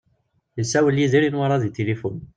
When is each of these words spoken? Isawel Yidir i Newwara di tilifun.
Isawel 0.61 0.97
Yidir 1.01 1.23
i 1.23 1.29
Newwara 1.31 1.57
di 1.63 1.69
tilifun. 1.77 2.15